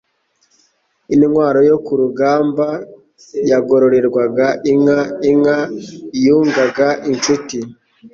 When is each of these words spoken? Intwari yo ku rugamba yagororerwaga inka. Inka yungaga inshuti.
Intwari 1.13 1.59
yo 1.69 1.77
ku 1.85 1.93
rugamba 2.01 2.67
yagororerwaga 3.51 4.47
inka. 4.71 4.99
Inka 5.29 5.57
yungaga 6.23 6.87
inshuti. 7.11 7.57